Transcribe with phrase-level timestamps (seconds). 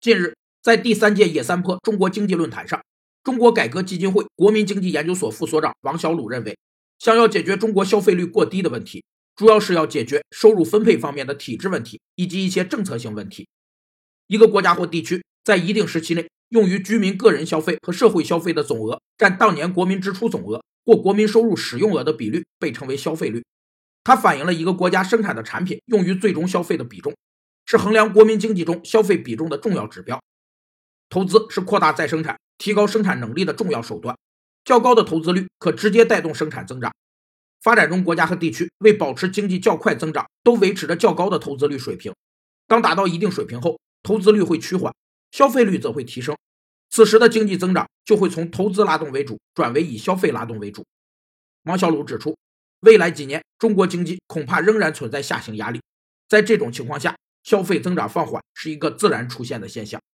[0.00, 2.82] 近日，在第三届野三坡中国经济论坛上，
[3.22, 6.56] 中国改革基金会国民经济研究所副所长王小鲁认为，
[6.98, 9.04] 想要解决中国消费率过低的问题，
[9.36, 13.46] 主要是要解决收入分配方面的体制问题以及一些政策性问题。
[14.26, 23.44] 一个国家或地区在一定时期内用于居民个人消费和社会消费的总额占当年国民支出总额或国民收入使用额的比率被称为消费率，
[24.02, 27.14] 它反映了一个国家生产的产品用于最终消费的比重。
[27.70, 30.20] 是衡量国民经济中消费比重的重要指标。
[31.08, 34.18] 投资是扩大再生产、提高生产能力的重要手段。
[34.64, 36.92] 较高的投资率可直接带动生产增长。
[37.62, 42.12] 发展中国家和地区为保持经济较快增长，都维持着较高的投资率水平。
[42.66, 44.92] 当达到一定水平后，投资率会趋缓，
[45.30, 46.36] 消费率则会提升。
[46.90, 50.84] 此时的经济增长就会从投资拉动为主，转为以消费拉动为主。
[51.62, 52.36] 王小鲁指出，
[52.80, 55.80] 未来几年中国经济恐怕仍然存在下行压力。
[56.28, 60.00] 在这种情况下，消费增长放缓是一个自然出现的现象。